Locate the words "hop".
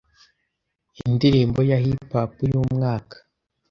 2.13-2.31